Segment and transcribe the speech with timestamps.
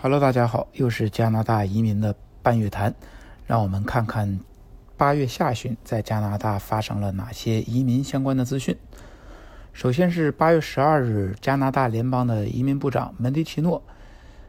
[0.00, 2.94] Hello，大家好，又是加拿大移民的半月谈，
[3.48, 4.38] 让我们看看
[4.96, 8.76] 八月下旬在加拿大发生了哪些移民相关的资讯。
[9.72, 13.82] 首先是八月十二日，加拿大联邦的移民部长门迪奇诺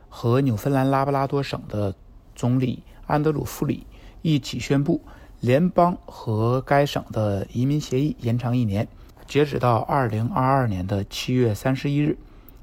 [0.08, 1.96] 和纽芬兰拉布拉多省的
[2.36, 3.88] 总理安德鲁·弗里
[4.22, 5.02] 一起宣布，
[5.40, 8.88] 联邦和该省的移民协议延长一年，
[9.26, 12.20] 截止到二零二二年的七月三十一日。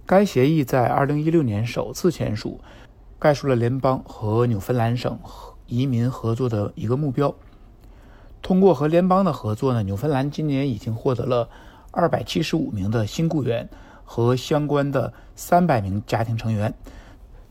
[0.06, 2.60] 该协议在二零一六年首次签署，
[3.18, 5.18] 概述了联邦和纽芬兰省
[5.66, 7.34] 移民合作的一个目标。
[8.40, 11.48] 通过和联邦的合作呢，纽芬兰今年已经获得了
[11.90, 13.68] 二百七十五名的新雇员
[14.04, 16.72] 和相关的三百名家庭成员。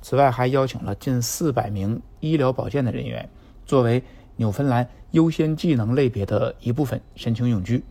[0.02, 3.28] 此外，还邀请了近四百名医疗保健的人员，
[3.66, 4.02] 作为
[4.38, 7.84] 纽芬兰优先技能类别的一部分申请永居。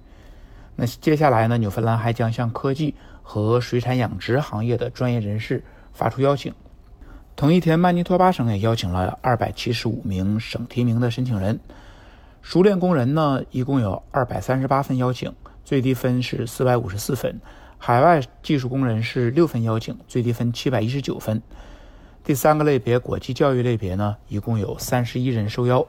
[0.74, 2.94] 那接下来呢，纽芬兰还将向科技。
[3.26, 6.54] 和水产养殖行业的专业人士发出邀请。
[7.34, 11.58] 同一天，曼尼托巴省也邀请了二百七十五名省提名的申请人。
[12.42, 15.32] 熟练工人呢，一共有二百三十八份邀请，
[15.64, 17.32] 最低分是四百五十四分；
[17.78, 21.42] 海外技术工人是六份邀请，最低分七百一十九分。
[22.22, 25.84] 第三个类别国际教育类别呢，一共有三十一人受邀。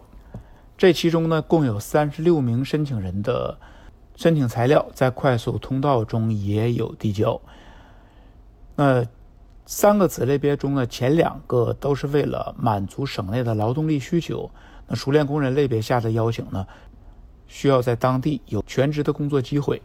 [0.78, 3.58] 这其中呢，共有三十六名申请人的。
[4.16, 7.39] 申请材料在快速通道中也有递交。
[8.75, 9.05] 那
[9.66, 14.49] 三个子类别中的前两个都是为了满足省内的劳动力需求。
[14.88, 16.67] 那熟练工人类别下的邀请呢，
[17.47, 19.81] 需要在当地有全职的工作机会。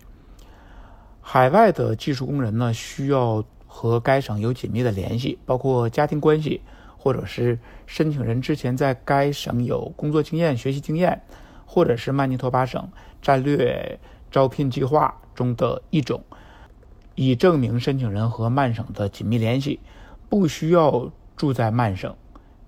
[1.21, 6.61] 海外的技术工人呢，需要和该省有紧密的联系，包括家庭关系，
[6.99, 11.23] 或者是申请人之前在该省有工作经验、学习经验，
[11.65, 12.87] 或者是曼尼托巴省
[13.23, 13.99] 战略。
[14.31, 16.23] 招聘计划中的一种，
[17.15, 19.81] 以证明申请人和曼省的紧密联系，
[20.29, 22.15] 不需要住在曼省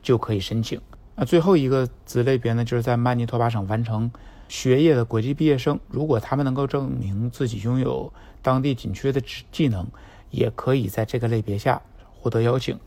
[0.02, 0.80] 就可以申请。
[1.14, 4.10] 那最后一个子类别呢，就是在曼尼托巴省完成
[4.48, 9.22] 学业的国际毕业生，如果他们能够证明自己拥有当地紧缺的
[9.52, 9.86] 技能，
[10.30, 11.82] 也可以在这个类别下
[12.18, 12.78] 获得邀请。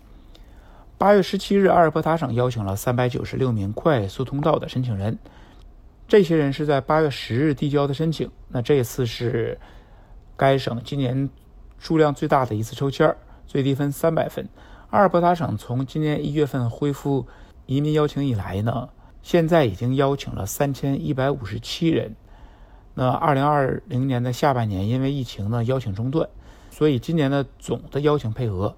[0.98, 5.20] 八月十七日，阿尔伯塔省邀请了三百九十六名快速通道的申请人。
[6.08, 8.30] 这些人是在八月十日递交的申请。
[8.50, 9.58] 那这次是
[10.38, 11.30] 该省今年
[11.80, 13.16] 数量最大的一次抽签
[13.48, 14.48] 最低分三百分。
[14.92, 17.26] 阿尔伯塔省从今年一月份恢复
[17.66, 18.90] 移民邀请以来呢，
[19.24, 22.16] 现在已经邀请了三千一百五十七人。
[22.94, 26.30] 那二零二零年的下半年因为疫情呢邀请中断，
[26.70, 28.78] 所以今年的总的邀请配额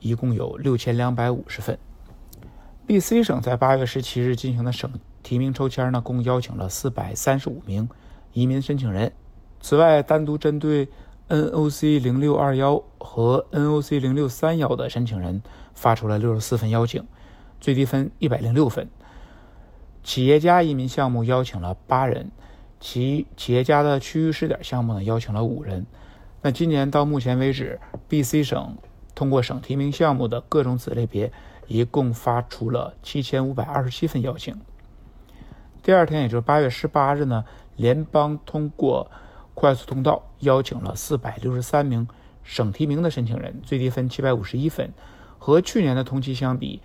[0.00, 1.78] 一共有六千两百五十份。
[2.86, 4.90] B.C 省在八月十七日进行的省。
[5.30, 7.88] 提名抽签呢，共邀请了四百三十五名
[8.32, 9.12] 移民申请人。
[9.60, 10.88] 此外，单独针对
[11.28, 12.00] N.O.C.
[12.00, 14.00] 零六二幺和 N.O.C.
[14.00, 15.40] 零六三幺的申请人
[15.72, 17.06] 发出了六十四份邀请，
[17.60, 18.88] 最低分一百零六分。
[20.02, 22.32] 企业家移民项目邀请了八人，
[22.80, 25.86] 其企业家的区域试点项目呢邀请了五人。
[26.42, 28.76] 那今年到目前为止，B.C 省
[29.14, 31.32] 通过省提名项目的各种子类别，
[31.68, 34.60] 一共发出了七千五百二十七份邀请。
[35.82, 37.44] 第二天，也就是八月十八日呢，
[37.76, 39.10] 联邦通过
[39.54, 42.06] 快速通道邀请了四百六十三名
[42.44, 44.92] 省提名的申请人，最低分七百五十一分。
[45.38, 46.82] 和去年的同期相比，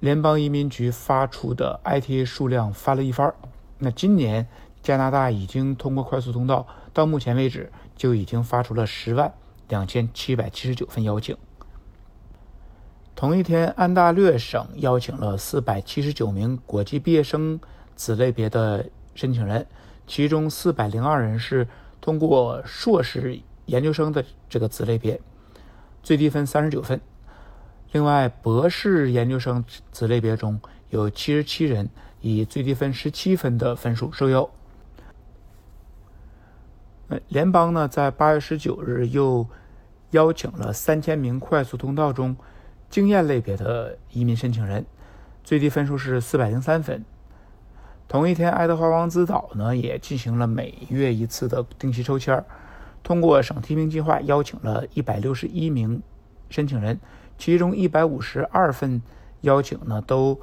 [0.00, 3.32] 联邦移民局发出的 ITA 数量翻了一番。
[3.78, 4.48] 那今年
[4.82, 9.32] 加拿大已经通过快速通道，到目前为止就已经发出了十万
[9.68, 11.36] 两千七百七十九份邀请。
[13.16, 17.58] 同一天，安大略省邀请了四百七十九名国际毕业生
[17.94, 19.64] 子类别的申请人，
[20.04, 21.66] 其中四百零二人是
[22.00, 25.20] 通过硕士研究生的这个子类别，
[26.02, 27.00] 最低分三十九分。
[27.92, 30.60] 另外，博士研究生子类别中
[30.90, 31.88] 有七十七人
[32.20, 34.50] 以最低分十七分的分数受邀。
[37.28, 39.46] 联邦呢，在八月十九日又
[40.10, 42.36] 邀请了三千名快速通道中。
[42.94, 44.86] 经验类别的移民申请人，
[45.42, 47.04] 最低分数是四百零三分。
[48.06, 52.44] 同一天，爱德华王子岛呢也进行了每月一次的定期抽签
[53.02, 56.00] 通过省提名计划邀请了一百六十一名
[56.48, 57.00] 申请人，
[57.36, 59.02] 其中一百五十二份
[59.40, 60.40] 邀请呢都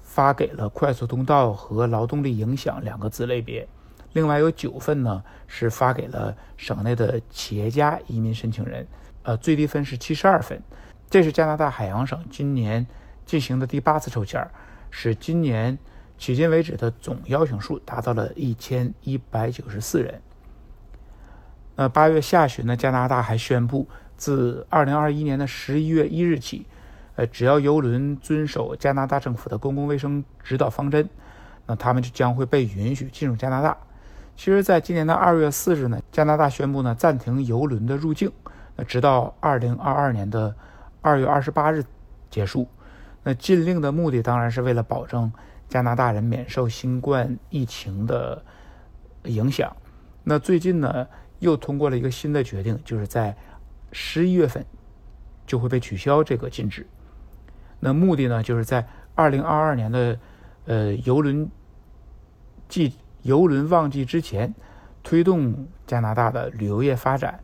[0.00, 3.68] 发给了快速通道和劳动力影响两个子类别，
[4.12, 8.84] 另外有九份呢是发给了省内的企业家移民申请人，
[9.22, 10.60] 呃，最低分是七十二分。
[11.10, 12.86] 这是加拿大海洋省今年
[13.26, 14.46] 进行的第八次抽签，
[14.90, 15.76] 使今年
[16.16, 20.22] 迄今为止的总邀请数达到了一千一百九十四人。
[21.74, 26.64] 那八月下旬呢，加拿大还宣布，自二零二一年的十一月一日起，
[27.16, 31.08] 呃，只要游轮遵守加拿大政府的公共卫生指导方针，
[31.66, 33.76] 那他们就将会被允许进入加拿大。
[34.36, 38.30] 其实，在今年的二月四日呢，加拿大宣布呢暂停游轮的入境，
[38.76, 40.54] 那直到二零二二年的
[41.00, 41.84] 二月二十八日
[42.30, 42.68] 结束。
[43.22, 45.30] 那禁令的目的当然是为了保证
[45.68, 48.42] 加拿大人免受新冠疫情的
[49.24, 49.76] 影响。
[50.24, 51.06] 那最近呢，
[51.38, 53.36] 又通过了一个新的决定，就是在
[53.92, 54.64] 十一月份
[55.46, 56.86] 就会被取消这个禁止。
[57.78, 60.18] 那目的呢，就是在二零二二年的
[60.64, 61.50] 呃游轮
[62.68, 64.54] 季游轮旺季之前，
[65.02, 67.40] 推动加拿大的旅游业发展。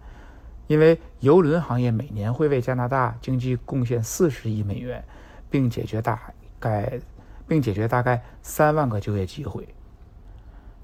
[0.67, 5.05] 因为游轮行业每年会为加拿大经济贡献四十亿美元。
[5.49, 6.21] 并解决大
[6.59, 7.01] 概，
[7.47, 9.67] 并解决大概三万个就业机会。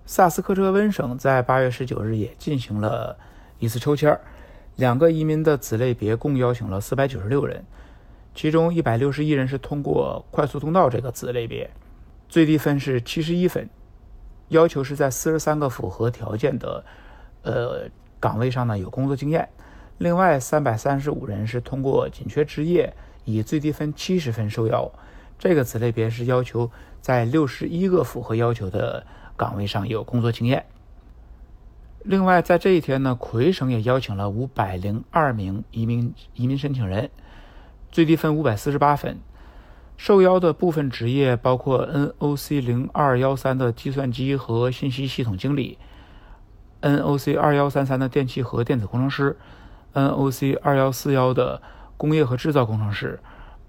[0.07, 3.19] 萨斯科彻温省在八月十九日也进行了
[3.59, 4.19] 一次抽签
[4.77, 7.65] 两个移民的子类别共邀请了四百九十六人，
[8.37, 11.69] 其中一百六十一人是通过快速通道这个子类别，
[12.29, 13.69] 最低分是七十一分，
[14.49, 16.85] 要求是在四十三个符合条件的
[17.43, 17.89] 呃
[18.21, 19.47] 岗位上呢有工作经验。
[20.03, 22.93] 另外三百三十五人是通过紧缺职业。
[23.25, 24.91] 以最低分七十分受邀，
[25.39, 26.69] 这个子类别是要求
[27.01, 29.07] 在六十一个符合要求的
[29.37, 30.67] 岗位上有工作经验。
[32.03, 37.11] 另外，在这一天呢，魁省也邀请了五百零二名移民移民申请人，
[37.93, 39.21] 最低分五百四十八分。
[39.97, 45.79] 受邀的部分职业包括 NOC 零二幺三的计算机和信息系统经理
[46.81, 49.37] ，NOC 二幺三三的电气和电子工程师
[49.95, 51.63] ，NOC 二幺四幺的。
[51.99, 53.21] 工业和制造工程师，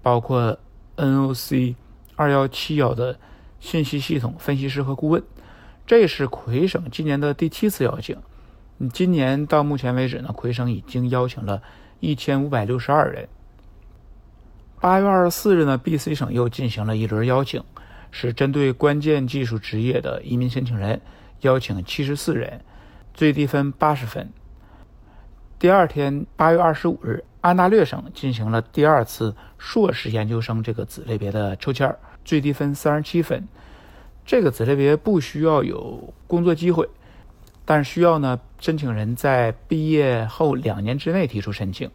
[0.02, 0.58] 包括
[0.96, 1.76] NOC
[2.16, 3.16] 二幺七幺的
[3.60, 5.22] 信息系统分析师和顾问。
[5.86, 8.18] 这是魁省今年的第七次邀请。
[8.92, 11.62] 今年到目前为止呢，魁省已经邀请了
[12.00, 13.28] 一千五百六十二人。
[14.80, 17.62] 八月二十四日呢，BC 省又进行了一轮邀请，
[18.10, 21.00] 是针对关键技术职业的移民申请人，
[21.42, 22.64] 邀请七十四人，
[23.12, 24.32] 最低分八十分。
[25.64, 27.24] 第二天，八月二十五日。
[27.40, 33.48] 安大略省进行了第二次硕士研究生这个子类别的抽签最低分三十七分。
[34.26, 36.86] 这个子类别不需要有工作机会，
[37.64, 41.90] 但需要呢申请人在毕业后两年之内提出申请。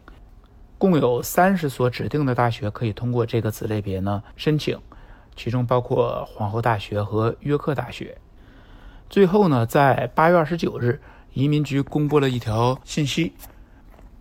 [0.76, 4.76] 共有三十所指定的大学可以通过这个子类别呢申请，
[5.36, 8.18] 其中包括皇后大学和约克大学。
[9.08, 11.00] 最后呢，在八月二十九日，
[11.34, 13.32] 移民局公布了一条信息。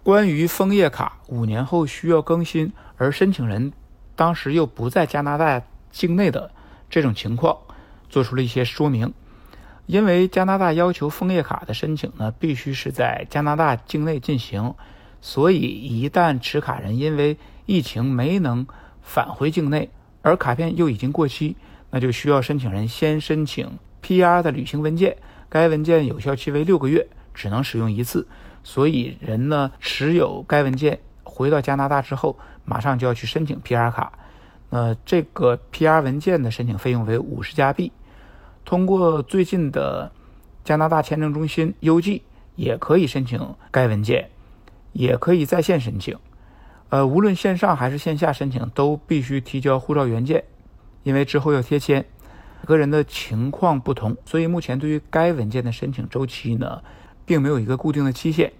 [0.09, 3.71] 关于枫叶卡五年后需要更新，而申请人
[4.15, 5.61] 当时又不在加拿大
[5.91, 6.49] 境内的
[6.89, 7.55] 这种情况，
[8.09, 9.13] 做出了一些说明。
[9.85, 14.73] 因为加拿大要求枫叶卡的申请呢，必须是在加拿大境内进行，
[15.21, 18.65] 所以一旦持卡人因为疫情没能
[19.03, 19.91] 返回境内，
[20.23, 21.55] 而卡片又已经过期，
[21.91, 25.17] 那就需要申请人先申请 PR 的旅行文件，
[25.49, 28.27] 该文件有效期为六个月，只能使用一次。
[28.63, 34.11] 所以人呢持有该文件回到加拿大之后，马上就要去申请 PR 卡。
[34.69, 37.91] 那这个 PR 文件的申请费用为五十加币。
[38.65, 40.11] 通过最近的
[40.63, 42.21] 加拿大签证中心邮寄
[42.55, 44.29] 也可以申请该文件，
[44.93, 46.15] 也可以在线申请。
[46.89, 50.43] 呃，无论线上还是线下申请，都必须提交护照原件，
[51.03, 52.05] 因为之后要贴签。
[52.65, 56.81] 个人的情况不同，所以目前对于该文件的申请周期呢？
[57.29, 58.51] 并没有一个固定的期限。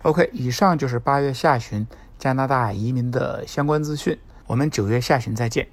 [0.00, 1.86] OK，以上就是八月下旬
[2.18, 4.18] 加拿大移民的相关资讯。
[4.46, 5.68] 我们九月下旬再见。